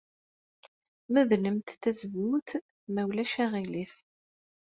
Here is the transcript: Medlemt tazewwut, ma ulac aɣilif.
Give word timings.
Medlemt 1.13 1.69
tazewwut, 1.81 2.49
ma 2.93 3.01
ulac 3.09 3.33
aɣilif. 3.43 3.93